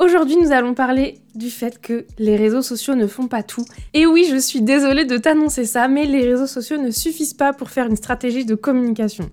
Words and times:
Aujourd'hui, 0.00 0.36
nous 0.36 0.50
allons 0.50 0.74
parler 0.74 1.20
du 1.36 1.50
fait 1.50 1.80
que 1.80 2.04
les 2.18 2.36
réseaux 2.36 2.62
sociaux 2.62 2.96
ne 2.96 3.06
font 3.06 3.28
pas 3.28 3.44
tout. 3.44 3.64
Et 3.92 4.06
oui, 4.06 4.26
je 4.28 4.36
suis 4.36 4.60
désolée 4.60 5.04
de 5.04 5.16
t'annoncer 5.16 5.64
ça, 5.64 5.86
mais 5.86 6.04
les 6.04 6.28
réseaux 6.28 6.48
sociaux 6.48 6.78
ne 6.78 6.90
suffisent 6.90 7.34
pas 7.34 7.52
pour 7.52 7.70
faire 7.70 7.86
une 7.86 7.96
stratégie 7.96 8.44
de 8.44 8.56
communication. 8.56 9.30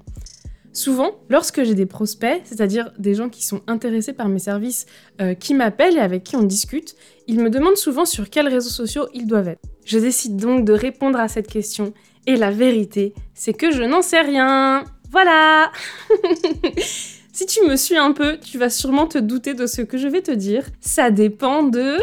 Souvent, 0.71 1.15
lorsque 1.29 1.63
j'ai 1.63 1.73
des 1.73 1.87
prospects, 1.87 2.41
c'est-à-dire 2.45 2.91
des 2.97 3.15
gens 3.15 3.27
qui 3.27 3.43
sont 3.43 3.61
intéressés 3.67 4.13
par 4.13 4.29
mes 4.29 4.39
services, 4.39 4.85
euh, 5.19 5.33
qui 5.33 5.53
m'appellent 5.53 5.97
et 5.97 6.01
avec 6.01 6.23
qui 6.23 6.35
on 6.35 6.43
discute, 6.43 6.95
ils 7.27 7.39
me 7.39 7.49
demandent 7.49 7.75
souvent 7.75 8.05
sur 8.05 8.29
quels 8.29 8.47
réseaux 8.47 8.69
sociaux 8.69 9.07
ils 9.13 9.25
doivent 9.25 9.49
être. 9.49 9.67
Je 9.83 9.97
décide 9.97 10.37
donc 10.37 10.63
de 10.63 10.73
répondre 10.73 11.19
à 11.19 11.27
cette 11.27 11.47
question, 11.47 11.93
et 12.27 12.35
la 12.37 12.51
vérité, 12.51 13.13
c'est 13.33 13.53
que 13.53 13.71
je 13.71 13.83
n'en 13.83 14.01
sais 14.01 14.21
rien. 14.21 14.85
Voilà 15.11 15.71
Si 17.33 17.45
tu 17.45 17.65
me 17.65 17.75
suis 17.77 17.97
un 17.97 18.11
peu, 18.11 18.37
tu 18.37 18.57
vas 18.57 18.69
sûrement 18.69 19.07
te 19.07 19.17
douter 19.17 19.53
de 19.53 19.65
ce 19.65 19.81
que 19.81 19.97
je 19.97 20.07
vais 20.07 20.21
te 20.21 20.31
dire. 20.31 20.65
Ça 20.81 21.11
dépend 21.11 21.63
de... 21.63 21.97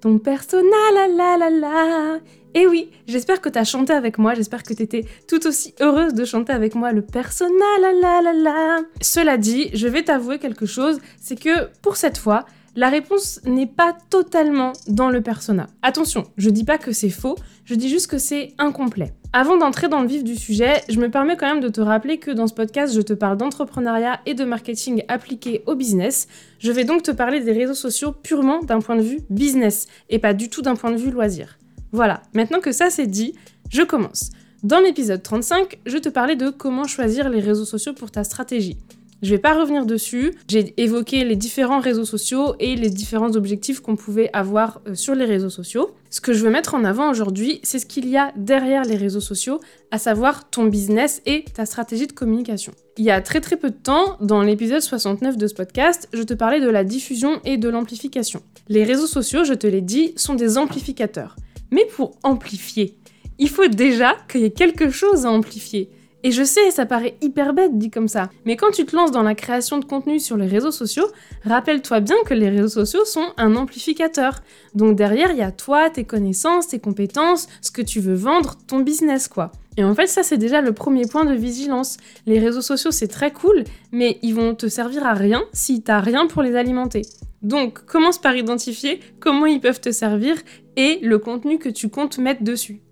Ton 0.00 0.18
persona, 0.18 0.76
la 0.94 1.06
la 1.06 1.36
la 1.36 1.50
la. 1.50 2.18
Et 2.54 2.66
oui, 2.66 2.90
j'espère 3.06 3.42
que 3.42 3.50
t'as 3.50 3.64
chanté 3.64 3.92
avec 3.92 4.16
moi, 4.16 4.34
j'espère 4.34 4.62
que 4.62 4.72
t'étais 4.72 5.04
tout 5.28 5.46
aussi 5.46 5.74
heureuse 5.80 6.14
de 6.14 6.24
chanter 6.24 6.54
avec 6.54 6.74
moi 6.74 6.92
le 6.92 7.02
persona, 7.02 7.66
la 7.82 7.92
la 7.92 8.22
la 8.22 8.32
la. 8.32 8.78
Cela 9.02 9.36
dit, 9.36 9.68
je 9.74 9.86
vais 9.86 10.02
t'avouer 10.02 10.38
quelque 10.38 10.64
chose, 10.64 10.98
c'est 11.20 11.38
que 11.38 11.68
pour 11.82 11.96
cette 11.96 12.16
fois, 12.16 12.46
la 12.76 12.88
réponse 12.88 13.40
n'est 13.44 13.66
pas 13.66 13.96
totalement 14.10 14.72
dans 14.86 15.10
le 15.10 15.22
persona. 15.22 15.66
Attention, 15.82 16.24
je 16.36 16.50
dis 16.50 16.64
pas 16.64 16.78
que 16.78 16.92
c'est 16.92 17.10
faux, 17.10 17.36
je 17.64 17.74
dis 17.74 17.88
juste 17.88 18.06
que 18.06 18.18
c'est 18.18 18.54
incomplet. 18.58 19.12
Avant 19.32 19.56
d'entrer 19.56 19.88
dans 19.88 20.00
le 20.00 20.08
vif 20.08 20.24
du 20.24 20.36
sujet, 20.36 20.82
je 20.88 20.98
me 20.98 21.10
permets 21.10 21.36
quand 21.36 21.46
même 21.46 21.62
de 21.62 21.68
te 21.68 21.80
rappeler 21.80 22.18
que 22.18 22.30
dans 22.30 22.46
ce 22.46 22.54
podcast, 22.54 22.94
je 22.94 23.00
te 23.00 23.12
parle 23.12 23.36
d'entrepreneuriat 23.36 24.20
et 24.26 24.34
de 24.34 24.44
marketing 24.44 25.04
appliqué 25.08 25.62
au 25.66 25.74
business. 25.74 26.26
Je 26.58 26.72
vais 26.72 26.84
donc 26.84 27.02
te 27.02 27.12
parler 27.12 27.40
des 27.40 27.52
réseaux 27.52 27.74
sociaux 27.74 28.12
purement 28.12 28.60
d'un 28.62 28.80
point 28.80 28.96
de 28.96 29.02
vue 29.02 29.20
business 29.30 29.86
et 30.08 30.18
pas 30.18 30.34
du 30.34 30.48
tout 30.48 30.62
d'un 30.62 30.74
point 30.74 30.90
de 30.90 30.96
vue 30.96 31.10
loisir. 31.10 31.58
Voilà, 31.92 32.22
maintenant 32.34 32.60
que 32.60 32.72
ça 32.72 32.90
c'est 32.90 33.06
dit, 33.06 33.34
je 33.70 33.82
commence. 33.82 34.30
Dans 34.62 34.80
l'épisode 34.80 35.22
35, 35.22 35.78
je 35.86 35.98
te 35.98 36.08
parlais 36.08 36.36
de 36.36 36.50
comment 36.50 36.84
choisir 36.84 37.30
les 37.30 37.40
réseaux 37.40 37.64
sociaux 37.64 37.94
pour 37.94 38.10
ta 38.10 38.24
stratégie. 38.24 38.78
Je 39.22 39.30
vais 39.30 39.38
pas 39.38 39.58
revenir 39.58 39.84
dessus. 39.84 40.32
J'ai 40.48 40.72
évoqué 40.78 41.24
les 41.24 41.36
différents 41.36 41.80
réseaux 41.80 42.04
sociaux 42.04 42.54
et 42.58 42.74
les 42.74 42.88
différents 42.88 43.36
objectifs 43.36 43.80
qu'on 43.80 43.96
pouvait 43.96 44.30
avoir 44.32 44.80
euh, 44.86 44.94
sur 44.94 45.14
les 45.14 45.26
réseaux 45.26 45.50
sociaux. 45.50 45.94
Ce 46.08 46.20
que 46.20 46.32
je 46.32 46.42
veux 46.42 46.50
mettre 46.50 46.74
en 46.74 46.84
avant 46.84 47.10
aujourd'hui, 47.10 47.60
c'est 47.62 47.78
ce 47.78 47.86
qu'il 47.86 48.08
y 48.08 48.16
a 48.16 48.32
derrière 48.36 48.84
les 48.84 48.96
réseaux 48.96 49.20
sociaux, 49.20 49.60
à 49.90 49.98
savoir 49.98 50.48
ton 50.48 50.64
business 50.64 51.20
et 51.26 51.44
ta 51.54 51.66
stratégie 51.66 52.06
de 52.06 52.12
communication. 52.12 52.72
Il 52.96 53.04
y 53.04 53.10
a 53.10 53.20
très 53.20 53.40
très 53.40 53.56
peu 53.56 53.70
de 53.70 53.76
temps, 53.76 54.16
dans 54.20 54.42
l'épisode 54.42 54.80
69 54.80 55.36
de 55.36 55.46
ce 55.46 55.54
podcast, 55.54 56.08
je 56.12 56.22
te 56.22 56.34
parlais 56.34 56.60
de 56.60 56.68
la 56.68 56.84
diffusion 56.84 57.40
et 57.44 57.58
de 57.58 57.68
l'amplification. 57.68 58.42
Les 58.68 58.84
réseaux 58.84 59.06
sociaux, 59.06 59.44
je 59.44 59.54
te 59.54 59.66
l'ai 59.66 59.82
dit, 59.82 60.14
sont 60.16 60.34
des 60.34 60.56
amplificateurs. 60.56 61.36
Mais 61.70 61.84
pour 61.84 62.16
amplifier, 62.22 62.96
il 63.38 63.48
faut 63.48 63.68
déjà 63.68 64.16
qu'il 64.30 64.40
y 64.40 64.44
ait 64.44 64.50
quelque 64.50 64.90
chose 64.90 65.26
à 65.26 65.30
amplifier. 65.30 65.90
Et 66.22 66.32
je 66.32 66.44
sais, 66.44 66.70
ça 66.70 66.84
paraît 66.84 67.16
hyper 67.22 67.54
bête 67.54 67.78
dit 67.78 67.90
comme 67.90 68.08
ça, 68.08 68.28
mais 68.44 68.56
quand 68.56 68.70
tu 68.72 68.84
te 68.84 68.94
lances 68.94 69.10
dans 69.10 69.22
la 69.22 69.34
création 69.34 69.78
de 69.78 69.86
contenu 69.86 70.20
sur 70.20 70.36
les 70.36 70.46
réseaux 70.46 70.70
sociaux, 70.70 71.06
rappelle-toi 71.44 72.00
bien 72.00 72.16
que 72.26 72.34
les 72.34 72.50
réseaux 72.50 72.68
sociaux 72.68 73.06
sont 73.06 73.32
un 73.38 73.56
amplificateur. 73.56 74.40
Donc 74.74 74.96
derrière, 74.96 75.30
il 75.30 75.38
y 75.38 75.42
a 75.42 75.50
toi, 75.50 75.88
tes 75.88 76.04
connaissances, 76.04 76.68
tes 76.68 76.78
compétences, 76.78 77.48
ce 77.62 77.70
que 77.70 77.80
tu 77.80 78.00
veux 78.00 78.14
vendre, 78.14 78.56
ton 78.66 78.80
business 78.80 79.28
quoi. 79.28 79.50
Et 79.78 79.84
en 79.84 79.94
fait, 79.94 80.08
ça 80.08 80.22
c'est 80.22 80.36
déjà 80.36 80.60
le 80.60 80.72
premier 80.72 81.06
point 81.06 81.24
de 81.24 81.34
vigilance. 81.34 81.96
Les 82.26 82.38
réseaux 82.38 82.60
sociaux 82.60 82.90
c'est 82.90 83.08
très 83.08 83.32
cool, 83.32 83.64
mais 83.90 84.18
ils 84.22 84.34
vont 84.34 84.54
te 84.54 84.68
servir 84.68 85.06
à 85.06 85.14
rien 85.14 85.42
si 85.54 85.82
t'as 85.82 86.00
rien 86.00 86.26
pour 86.26 86.42
les 86.42 86.54
alimenter. 86.54 87.02
Donc 87.40 87.86
commence 87.86 88.18
par 88.18 88.36
identifier 88.36 89.00
comment 89.20 89.46
ils 89.46 89.60
peuvent 89.60 89.80
te 89.80 89.90
servir 89.90 90.36
et 90.76 90.98
le 91.02 91.18
contenu 91.18 91.58
que 91.58 91.70
tu 91.70 91.88
comptes 91.88 92.18
mettre 92.18 92.42
dessus. 92.42 92.82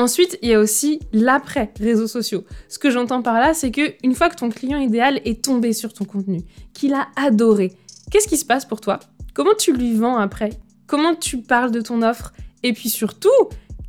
Ensuite, 0.00 0.38
il 0.40 0.48
y 0.48 0.54
a 0.54 0.58
aussi 0.58 0.98
l'après 1.12 1.74
réseaux 1.78 2.06
sociaux. 2.06 2.44
Ce 2.70 2.78
que 2.78 2.88
j'entends 2.88 3.20
par 3.20 3.34
là, 3.34 3.52
c'est 3.52 3.70
que 3.70 3.92
une 4.02 4.14
fois 4.14 4.30
que 4.30 4.36
ton 4.36 4.48
client 4.48 4.78
idéal 4.78 5.20
est 5.26 5.44
tombé 5.44 5.74
sur 5.74 5.92
ton 5.92 6.06
contenu, 6.06 6.40
qu'il 6.72 6.94
a 6.94 7.08
adoré, 7.16 7.74
qu'est-ce 8.10 8.26
qui 8.26 8.38
se 8.38 8.46
passe 8.46 8.64
pour 8.64 8.80
toi? 8.80 8.98
Comment 9.34 9.52
tu 9.58 9.74
lui 9.74 9.94
vends 9.94 10.16
après? 10.16 10.52
Comment 10.86 11.14
tu 11.14 11.42
parles 11.42 11.70
de 11.70 11.82
ton 11.82 12.00
offre? 12.00 12.32
Et 12.62 12.72
puis 12.72 12.88
surtout, 12.88 13.28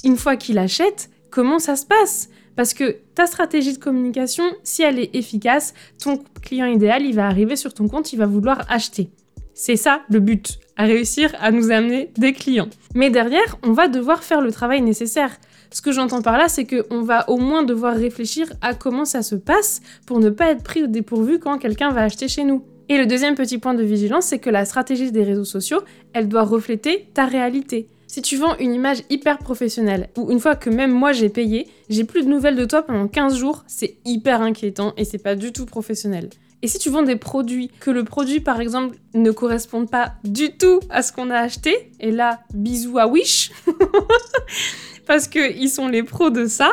une 0.04 0.18
fois 0.18 0.36
qu'il 0.36 0.58
achète, 0.58 1.10
comment 1.30 1.60
ça 1.60 1.78
se 1.78 1.86
passe? 1.86 2.28
Parce 2.58 2.74
que 2.74 2.98
ta 3.16 3.26
stratégie 3.26 3.72
de 3.72 3.80
communication, 3.80 4.44
si 4.64 4.84
elle 4.84 5.00
est 5.00 5.16
efficace, 5.16 5.74
ton 5.98 6.22
client 6.42 6.66
idéal, 6.66 7.06
il 7.06 7.16
va 7.16 7.26
arriver 7.26 7.56
sur 7.56 7.74
ton 7.74 7.88
compte, 7.88 8.12
il 8.12 8.18
va 8.18 8.26
vouloir 8.26 8.66
acheter. 8.70 9.12
C'est 9.54 9.78
ça 9.78 10.02
le 10.10 10.20
but, 10.20 10.60
à 10.76 10.84
réussir 10.84 11.32
à 11.40 11.52
nous 11.52 11.72
amener 11.72 12.12
des 12.18 12.34
clients. 12.34 12.68
Mais 12.96 13.10
derrière, 13.10 13.58
on 13.64 13.72
va 13.72 13.88
devoir 13.88 14.26
faire 14.26 14.42
le 14.42 14.52
travail 14.52 14.82
nécessaire. 14.82 15.38
Ce 15.74 15.82
que 15.82 15.94
j'entends 15.94 16.22
par 16.22 16.38
là, 16.38 16.50
c'est 16.50 16.66
qu'on 16.66 17.02
va 17.02 17.30
au 17.30 17.38
moins 17.38 17.64
devoir 17.64 17.96
réfléchir 17.96 18.52
à 18.62 18.74
comment 18.74 19.06
ça 19.06 19.24
se 19.24 19.36
passe 19.36 19.82
pour 20.06 20.20
ne 20.20 20.30
pas 20.30 20.52
être 20.52 20.64
pris 20.64 20.84
au 20.84 20.88
dépourvu 20.88 21.40
quand 21.40 21.58
quelqu'un 21.58 21.92
va 21.92 22.02
acheter 22.02 22.28
chez 22.28 22.44
nous. 22.44 22.66
Et 22.90 22.98
le 22.98 23.06
deuxième 23.06 23.36
petit 23.36 23.58
point 23.58 23.74
de 23.74 23.84
vigilance, 23.84 24.26
c'est 24.26 24.40
que 24.40 24.50
la 24.50 24.66
stratégie 24.66 25.14
des 25.14 25.24
réseaux 25.24 25.46
sociaux, 25.46 25.80
elle 26.12 26.28
doit 26.28 26.44
refléter 26.44 27.08
ta 27.14 27.26
réalité. 27.26 27.88
Si 28.06 28.22
tu 28.22 28.36
vends 28.36 28.58
une 28.58 28.74
image 28.74 29.04
hyper 29.10 29.38
professionnelle, 29.38 30.10
ou 30.18 30.30
une 30.30 30.42
fois 30.42 30.58
que 30.58 30.70
même 30.70 30.92
moi 30.92 31.14
j'ai 31.14 31.30
payé, 31.30 31.70
j'ai 31.90 32.04
plus 32.04 32.24
de 32.24 32.30
nouvelles 32.30 32.58
de 32.58 32.66
toi 32.66 32.82
pendant 32.82 33.08
15 33.08 33.38
jours, 33.38 33.64
c'est 33.68 33.96
hyper 34.04 34.42
inquiétant 34.42 34.92
et 34.98 35.06
c'est 35.06 35.24
pas 35.24 35.36
du 35.36 35.54
tout 35.54 35.66
professionnel. 35.66 36.30
Et 36.62 36.68
si 36.68 36.78
tu 36.78 36.90
vends 36.90 37.04
des 37.04 37.16
produits, 37.16 37.72
que 37.80 37.90
le 37.90 38.04
produit 38.04 38.42
par 38.42 38.60
exemple 38.60 38.98
ne 39.14 39.32
corresponde 39.32 39.90
pas 39.90 40.12
du 40.26 40.52
tout 40.58 40.82
à 40.90 41.02
ce 41.02 41.14
qu'on 41.14 41.30
a 41.30 41.38
acheté, 41.38 41.94
et 42.02 42.12
là, 42.12 42.42
bisous 42.54 43.00
à 43.00 43.08
Wish, 43.08 43.52
parce 45.12 45.28
qu'ils 45.28 45.70
sont 45.70 45.90
les 45.90 46.04
pros 46.04 46.30
de 46.30 46.46
ça. 46.46 46.72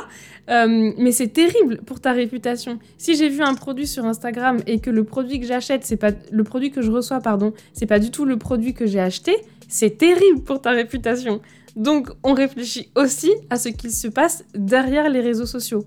Euh, 0.48 0.92
mais 0.96 1.10
c'est 1.10 1.26
terrible 1.26 1.78
pour 1.84 2.00
ta 2.00 2.12
réputation. 2.12 2.78
Si 2.96 3.16
j'ai 3.16 3.28
vu 3.28 3.42
un 3.42 3.54
produit 3.54 3.88
sur 3.88 4.04
Instagram 4.04 4.58
et 4.68 4.78
que 4.78 4.90
le 4.90 5.02
produit 5.02 5.40
que 5.40 5.46
j'achète, 5.46 5.84
c'est 5.84 5.96
pas 5.96 6.12
le 6.30 6.44
produit 6.44 6.70
que 6.70 6.80
je 6.80 6.92
reçois, 6.92 7.18
pardon, 7.18 7.52
c'est 7.72 7.86
pas 7.86 7.98
du 7.98 8.12
tout 8.12 8.24
le 8.24 8.36
produit 8.36 8.74
que 8.74 8.86
j'ai 8.86 9.00
acheté, 9.00 9.34
c'est 9.66 9.98
terrible 9.98 10.44
pour 10.44 10.60
ta 10.60 10.70
réputation. 10.70 11.40
Donc, 11.74 12.10
on 12.22 12.32
réfléchit 12.32 12.92
aussi 12.94 13.32
à 13.50 13.56
ce 13.56 13.70
qu'il 13.70 13.90
se 13.90 14.06
passe 14.06 14.44
derrière 14.54 15.10
les 15.10 15.20
réseaux 15.20 15.44
sociaux. 15.44 15.84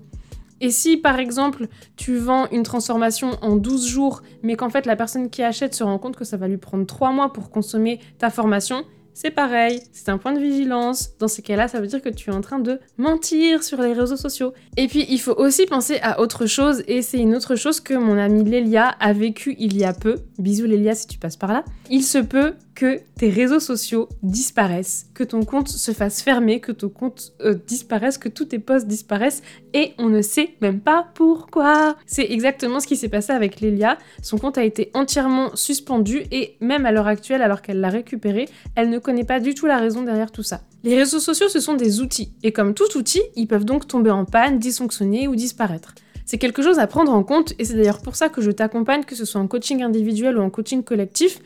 Et 0.60 0.70
si 0.70 0.98
par 0.98 1.18
exemple 1.18 1.68
tu 1.96 2.16
vends 2.16 2.48
une 2.52 2.64
transformation 2.64 3.30
en 3.40 3.56
12 3.56 3.88
jours, 3.88 4.22
mais 4.42 4.56
qu'en 4.56 4.68
fait 4.68 4.84
la 4.84 4.94
personne 4.94 5.30
qui 5.30 5.42
achète 5.42 5.74
se 5.74 5.82
rend 5.82 5.98
compte 5.98 6.16
que 6.16 6.24
ça 6.24 6.36
va 6.36 6.48
lui 6.48 6.58
prendre 6.58 6.84
3 6.84 7.12
mois 7.12 7.32
pour 7.32 7.50
consommer 7.50 7.98
ta 8.18 8.28
formation, 8.28 8.84
c'est 9.14 9.30
pareil, 9.30 9.80
c'est 9.92 10.08
un 10.08 10.18
point 10.18 10.32
de 10.32 10.40
vigilance. 10.40 11.10
Dans 11.18 11.28
ces 11.28 11.42
cas-là, 11.42 11.68
ça 11.68 11.80
veut 11.80 11.86
dire 11.86 12.00
que 12.00 12.08
tu 12.08 12.30
es 12.30 12.32
en 12.32 12.40
train 12.40 12.58
de 12.58 12.80
mentir 12.96 13.62
sur 13.62 13.80
les 13.80 13.92
réseaux 13.92 14.16
sociaux. 14.16 14.52
Et 14.76 14.88
puis, 14.88 15.06
il 15.08 15.18
faut 15.18 15.34
aussi 15.34 15.66
penser 15.66 15.98
à 16.02 16.20
autre 16.20 16.46
chose, 16.46 16.82
et 16.86 17.02
c'est 17.02 17.18
une 17.18 17.34
autre 17.34 17.56
chose 17.56 17.80
que 17.80 17.94
mon 17.94 18.18
amie 18.18 18.44
Lélia 18.44 18.88
a 19.00 19.12
vécu 19.12 19.54
il 19.58 19.76
y 19.76 19.84
a 19.84 19.92
peu. 19.92 20.16
Bisous 20.38 20.66
Lélia 20.66 20.94
si 20.94 21.06
tu 21.06 21.18
passes 21.18 21.36
par 21.36 21.52
là. 21.52 21.64
Il 21.90 22.02
se 22.02 22.18
peut 22.18 22.54
que 22.74 23.00
tes 23.16 23.28
réseaux 23.28 23.60
sociaux 23.60 24.08
disparaissent, 24.22 25.06
que 25.14 25.24
ton 25.24 25.44
compte 25.44 25.68
se 25.68 25.92
fasse 25.92 26.22
fermer, 26.22 26.60
que 26.60 26.72
ton 26.72 26.88
compte 26.88 27.32
euh, 27.42 27.54
disparaisse, 27.66 28.18
que 28.18 28.28
tous 28.28 28.46
tes 28.46 28.58
posts 28.58 28.86
disparaissent, 28.86 29.42
et 29.74 29.92
on 29.98 30.08
ne 30.08 30.22
sait 30.22 30.54
même 30.60 30.80
pas 30.80 31.08
pourquoi. 31.14 31.96
C'est 32.06 32.30
exactement 32.30 32.80
ce 32.80 32.86
qui 32.86 32.96
s'est 32.96 33.08
passé 33.08 33.32
avec 33.32 33.60
Lélia. 33.60 33.98
Son 34.22 34.38
compte 34.38 34.58
a 34.58 34.64
été 34.64 34.90
entièrement 34.94 35.54
suspendu, 35.54 36.22
et 36.30 36.56
même 36.60 36.86
à 36.86 36.92
l'heure 36.92 37.06
actuelle, 37.06 37.42
alors 37.42 37.62
qu'elle 37.62 37.80
l'a 37.80 37.90
récupéré, 37.90 38.48
elle 38.74 38.90
ne 38.90 38.98
connaît 38.98 39.24
pas 39.24 39.40
du 39.40 39.54
tout 39.54 39.66
la 39.66 39.78
raison 39.78 40.02
derrière 40.02 40.32
tout 40.32 40.42
ça. 40.42 40.62
Les 40.84 40.96
réseaux 40.96 41.20
sociaux, 41.20 41.48
ce 41.48 41.60
sont 41.60 41.74
des 41.74 42.00
outils, 42.00 42.32
et 42.42 42.52
comme 42.52 42.74
tout 42.74 42.96
outil, 42.96 43.22
ils 43.36 43.46
peuvent 43.46 43.64
donc 43.64 43.86
tomber 43.86 44.10
en 44.10 44.24
panne, 44.24 44.58
dysfonctionner 44.58 45.28
ou 45.28 45.36
disparaître. 45.36 45.94
C'est 46.24 46.38
quelque 46.38 46.62
chose 46.62 46.78
à 46.78 46.86
prendre 46.86 47.12
en 47.12 47.22
compte, 47.24 47.52
et 47.58 47.64
c'est 47.64 47.74
d'ailleurs 47.74 48.00
pour 48.00 48.16
ça 48.16 48.28
que 48.28 48.40
je 48.40 48.50
t'accompagne, 48.50 49.04
que 49.04 49.14
ce 49.14 49.24
soit 49.24 49.40
en 49.40 49.46
coaching 49.46 49.82
individuel 49.82 50.38
ou 50.38 50.40
en 50.40 50.50
coaching 50.50 50.82
collectif, 50.82 51.40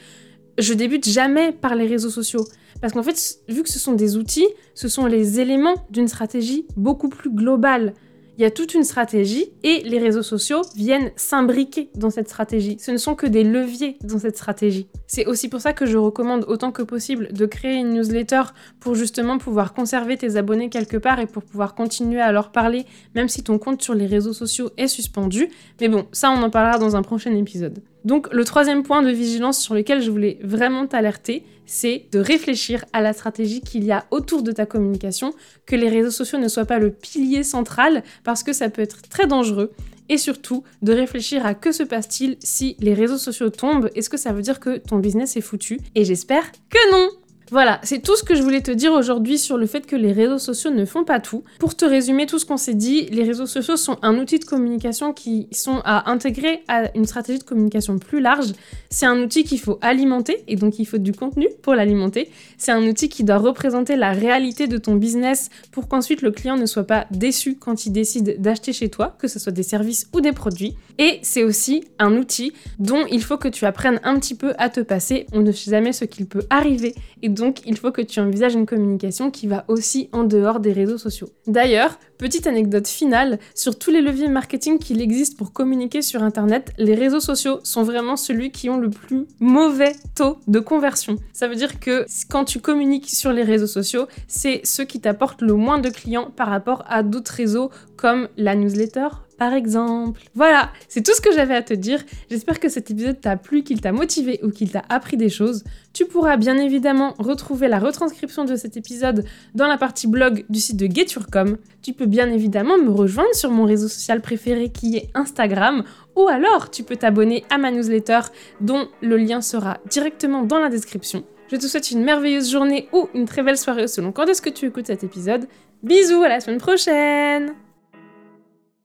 je 0.59 0.75
débute 0.75 1.09
jamais 1.09 1.53
par 1.53 1.75
les 1.75 1.87
réseaux 1.87 2.11
sociaux. 2.11 2.45
Parce 2.81 2.93
qu'en 2.93 3.03
fait, 3.03 3.39
vu 3.49 3.63
que 3.63 3.71
ce 3.71 3.79
sont 3.79 3.95
des 3.95 4.17
outils, 4.17 4.49
ce 4.75 4.89
sont 4.89 5.07
les 5.07 5.41
éléments 5.41 5.87
d'une 5.91 6.09
stratégie 6.09 6.67
beaucoup 6.77 7.09
plus 7.09 7.31
globale. 7.31 7.95
il 8.39 8.43
y 8.43 8.45
a 8.45 8.51
toute 8.51 8.75
une 8.75 8.85
stratégie 8.85 9.47
et 9.63 9.81
les 9.85 9.99
réseaux 9.99 10.23
sociaux 10.23 10.61
viennent 10.75 11.11
s'imbriquer 11.17 11.89
dans 11.95 12.11
cette 12.11 12.29
stratégie. 12.29 12.77
Ce 12.79 12.91
ne 12.91 12.99
sont 12.99 13.15
que 13.15 13.27
des 13.27 13.45
leviers 13.45 13.97
dans 14.03 14.19
cette 14.19 14.37
stratégie. 14.37 14.89
C'est 15.07 15.25
aussi 15.25 15.49
pour 15.49 15.63
ça 15.63 15.73
que 15.73 15.87
je 15.87 15.97
recommande 15.97 16.45
autant 16.47 16.71
que 16.71 16.83
possible 16.83 17.33
de 17.33 17.47
créer 17.47 17.77
une 17.77 17.95
newsletter 17.95 18.43
pour 18.79 18.95
justement 18.95 19.39
pouvoir 19.39 19.73
conserver 19.73 20.19
tes 20.19 20.37
abonnés 20.37 20.69
quelque 20.69 20.99
part 20.99 21.19
et 21.19 21.27
pour 21.27 21.45
pouvoir 21.45 21.75
continuer 21.75 22.21
à 22.21 22.31
leur 22.31 22.53
parler 22.53 22.85
même 23.15 23.31
si 23.31 23.43
ton 23.43 23.59
compte 23.59 23.81
sur 23.81 23.95
les 23.95 24.07
réseaux 24.07 24.35
sociaux 24.35 24.69
est 24.77 24.89
suspendu. 24.89 25.49
Mais 25.81 25.89
bon, 25.89 26.07
ça 26.13 26.31
on 26.31 26.43
en 26.43 26.51
parlera 26.51 26.79
dans 26.79 26.95
un 26.95 27.03
prochain 27.03 27.35
épisode. 27.35 27.83
Donc 28.07 28.33
le 28.33 28.45
troisième 28.45 28.85
point 28.85 29.03
de 29.03 29.11
vigilance 29.11 29.61
sur 29.61 29.75
lequel 29.75 30.01
je 30.01 30.13
voulais 30.13 30.39
vraiment 30.41 30.87
t'alerter, 30.87 31.43
c'est 31.67 32.07
de 32.13 32.21
réfléchir 32.21 32.85
à 32.93 33.01
la 33.03 33.13
stratégie 33.13 33.61
qu'il 33.61 33.83
y 33.83 33.91
a 33.91 34.07
autour 34.13 34.45
de 34.45 34.53
ta 34.53 34.65
communication, 34.65 35.35
que 35.67 35.75
les 35.75 35.89
réseaux 35.89 36.13
sociaux 36.13 36.39
ne 36.39 36.47
soient 36.47 36.67
pas 36.67 36.79
le 36.79 36.93
pilier 36.93 37.43
central, 37.43 38.05
parce 38.23 38.45
que 38.45 38.53
ça 38.53 38.71
peut 38.71 38.81
être 38.81 39.03
très 39.09 39.27
dangereux. 39.27 39.73
Et 40.09 40.19
surtout, 40.19 40.63
de 40.83 40.93
réfléchir 40.93 41.45
à 41.45 41.55
que 41.55 41.73
se 41.73 41.83
passe-t-il 41.83 42.37
si 42.39 42.77
les 42.79 42.95
réseaux 42.95 43.19
sociaux 43.19 43.51
tombent 43.51 43.91
Est-ce 43.97 44.09
que 44.09 44.17
ça 44.17 44.33
veut 44.33 44.43
dire 44.43 44.61
que 44.61 44.79
ton 44.79 44.99
business 44.99 45.37
est 45.37 45.41
foutu 45.41 45.81
Et 45.97 46.05
j'espère 46.05 46.53
que 46.71 46.93
non 46.93 47.11
voilà, 47.53 47.79
c'est 47.85 48.03
tout 48.03 48.17
ce 48.17 48.25
que 48.25 48.35
je 48.35 48.43
voulais 48.43 48.61
te 48.61 48.73
dire 48.73 48.93
aujourd'hui 48.93 49.39
sur 49.39 49.57
le 49.57 49.67
fait 49.67 49.87
que 49.87 49.95
les 49.95 50.11
réseaux 50.11 50.39
sociaux 50.39 50.73
ne 50.73 50.85
font 50.85 51.05
pas 51.05 51.21
tout. 51.21 51.45
Pour 51.61 51.77
te 51.77 51.85
résumer 51.85 52.27
tout 52.27 52.41
ce 52.41 52.45
qu'on 52.45 52.57
s'est 52.57 52.75
dit, 52.75 53.07
les 53.07 53.23
réseaux 53.23 53.47
sociaux 53.47 53.77
sont 53.77 53.99
un 54.03 54.19
outil 54.19 54.41
de 54.41 54.45
communication 54.45 55.13
qui 55.13 55.47
sont 55.53 55.81
à 55.85 56.11
intégrer 56.11 56.65
à 56.67 56.91
une 56.97 57.05
stratégie 57.05 57.39
de 57.39 57.45
communication 57.45 57.99
plus 57.99 58.21
large. 58.21 58.53
C'est 58.91 59.07
un 59.07 59.23
outil 59.23 59.45
qu'il 59.45 59.61
faut 59.61 59.79
alimenter 59.81 60.43
et 60.49 60.57
donc 60.57 60.81
il 60.81 60.87
faut 60.87 60.99
du 60.99 61.13
contenu 61.13 61.47
pour 61.63 61.77
l'alimenter. 61.77 62.31
C'est 62.59 62.73
un 62.73 62.85
outil 62.85 63.09
qui 63.09 63.23
doit 63.23 63.39
représenter 63.39 63.95
la 63.95 64.11
réalité 64.11 64.67
de 64.67 64.79
ton 64.79 64.97
business 64.97 65.49
pour 65.71 65.87
qu'ensuite 65.87 66.23
le 66.23 66.33
client 66.33 66.57
ne 66.57 66.67
soit 66.67 66.85
pas 66.85 67.07
déçu 67.13 67.57
quand 67.57 67.87
il 67.87 67.93
décide 67.93 68.41
d'acheter 68.41 68.73
chez 68.73 68.89
toi, 68.89 69.17
que 69.21 69.29
ce 69.29 69.39
soit 69.39 69.53
des 69.53 69.63
services 69.63 70.09
ou 70.13 70.21
des 70.21 70.33
produits. 70.33 70.75
Et 70.99 71.21
c'est 71.23 71.45
aussi 71.45 71.85
un 72.01 72.17
outil 72.17 72.53
dont 72.81 73.07
il 73.11 73.23
faut 73.23 73.37
que 73.37 73.49
tu 73.49 73.67
apprennes 73.67 74.01
un 74.03 74.19
petit 74.19 74.35
peu 74.35 74.53
à 74.59 74.69
te 74.69 74.81
passer. 74.81 75.27
On 75.33 75.43
ne 75.43 75.53
sait 75.53 75.71
jamais 75.71 75.93
ce 75.93 76.05
qu'il 76.05 76.27
peut 76.27 76.43
arriver 76.51 76.95
donc 77.37 77.61
il 77.67 77.77
faut 77.77 77.93
que 77.93 78.03
tu 78.03 78.19
envisages 78.21 78.55
une 78.55 78.67
communication 78.67 79.31
qui 79.31 79.47
va 79.47 79.65
aussi 79.69 80.09
en 80.13 80.25
dehors 80.25 80.61
des 80.61 80.73
réseaux 80.73 80.99
sociaux. 80.99 81.29
D'ailleurs, 81.47 81.99
petite 82.19 82.47
anecdote 82.47 82.89
finale, 82.89 83.39
sur 83.55 83.79
tous 83.79 83.91
les 83.91 84.01
leviers 84.01 84.29
marketing 84.29 84.79
qu'il 84.79 85.01
existe 85.01 85.37
pour 85.37 85.53
communiquer 85.53 86.03
sur 86.03 86.23
Internet, 86.23 86.73
les 86.79 86.95
réseaux 86.95 87.21
sociaux 87.21 87.61
sont 87.63 87.83
vraiment 87.83 88.17
celui 88.17 88.51
qui 88.51 88.69
ont 88.71 88.79
le 88.79 88.91
plus 88.91 89.27
mauvais 89.39 89.95
taux 90.15 90.39
de 90.49 90.59
conversion. 90.59 91.17
Ça 91.33 91.47
veut 91.47 91.57
dire 91.57 91.79
que 91.79 92.07
quand 92.31 92.45
tu 92.45 92.59
communiques 92.59 93.11
sur 93.11 93.33
les 93.33 93.43
réseaux 93.43 93.67
sociaux, 93.67 94.07
c'est 94.27 94.61
ceux 94.65 94.85
qui 94.85 95.01
t'apportent 95.01 95.43
le 95.43 95.55
moins 95.55 95.79
de 95.79 95.91
clients 95.91 96.31
par 96.35 96.49
rapport 96.49 96.85
à 96.89 97.03
d'autres 97.03 97.33
réseaux 97.33 97.71
comme 97.97 98.29
la 98.37 98.55
newsletter, 98.55 99.09
par 99.39 99.53
exemple. 99.53 100.21
Voilà, 100.35 100.71
c'est 100.89 101.03
tout 101.03 101.13
ce 101.15 101.21
que 101.21 101.33
j'avais 101.33 101.55
à 101.55 101.63
te 101.63 101.75
dire. 101.75 102.03
J'espère 102.31 102.61
que 102.61 102.69
cet 102.69 102.91
épisode 102.91 103.21
t'a 103.21 103.37
plu, 103.37 103.63
qu'il 103.63 103.81
t'a 103.81 103.93
motivé 103.93 104.41
ou 104.43 104.51
qu'il 104.51 104.71
t'a 104.71 104.83
appris 104.89 105.17
des 105.17 105.29
choses. 105.29 105.65
Tu 105.93 106.07
pourras 106.07 106.37
bien 106.37 106.57
évidemment 106.57 107.15
retrouver 107.19 107.69
la 107.69 107.79
retranscription 107.79 108.45
de 108.45 108.57
cet 108.57 108.77
épisode 108.77 109.25
dans 109.55 109.67
la 109.67 109.79
partie 109.79 110.07
blog 110.07 110.45
du 110.49 110.61
site 110.61 110.77
de 110.77 110.87
Geturcom. 110.87 111.57
Tu 111.83 111.93
peux 111.93 112.07
bien 112.07 112.31
évidemment 112.31 112.79
me 112.79 112.91
rejoindre 112.91 113.35
sur 113.35 113.51
mon 113.51 113.65
réseau 113.65 113.89
social 113.89 114.21
préféré 114.21 114.71
qui 114.71 114.97
est 114.97 115.11
Instagram 115.15 115.85
ou 116.17 116.29
alors 116.29 116.71
tu 116.71 116.83
peux 116.83 116.97
t'abonner 116.97 117.45
à 117.51 117.59
ma 117.59 117.71
newsletter 117.71 118.21
dont 118.61 118.89
le 119.03 119.17
lien 119.17 119.41
sera 119.41 119.79
directement 119.89 120.43
dans 120.43 120.59
la 120.59 120.69
description. 120.69 121.25
Je 121.51 121.57
te 121.57 121.67
souhaite 121.67 121.91
une 121.93 122.03
merveilleuse 122.03 122.51
journée 122.51 122.89
ou 122.93 123.09
une 123.15 123.27
très 123.27 123.43
belle 123.43 123.59
soirée 123.59 123.87
selon 123.87 124.13
quand 124.13 124.27
est-ce 124.27 124.43
que 124.43 124.51
tu 124.51 124.67
écoutes 124.67 124.87
cet 124.87 125.05
épisode. 125.05 125.47
Bisous, 125.83 126.23
à 126.23 126.29
la 126.29 126.41
semaine 126.41 126.59
prochaine 126.59 127.66